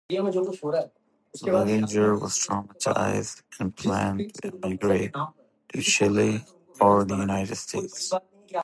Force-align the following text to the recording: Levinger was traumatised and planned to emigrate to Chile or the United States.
Levinger 0.09 2.19
was 2.19 2.39
traumatised 2.47 3.41
and 3.59 3.75
planned 3.75 4.33
to 4.41 4.51
emigrate 4.63 5.13
to 5.13 5.79
Chile 5.81 6.43
or 6.79 7.03
the 7.03 7.17
United 7.17 7.55
States. 7.55 8.11